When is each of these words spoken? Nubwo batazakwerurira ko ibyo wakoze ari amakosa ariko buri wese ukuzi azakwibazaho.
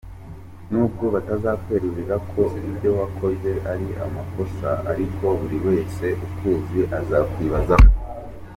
Nubwo 0.71 1.03
batazakwerurira 1.13 2.15
ko 2.31 2.41
ibyo 2.69 2.89
wakoze 2.99 3.51
ari 3.71 3.87
amakosa 4.05 4.69
ariko 4.91 5.23
buri 5.39 5.57
wese 5.67 6.05
ukuzi 6.25 6.79
azakwibazaho. 6.99 7.87